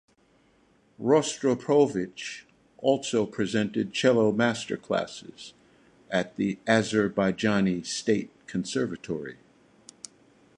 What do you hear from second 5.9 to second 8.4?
at the Azerbaijan State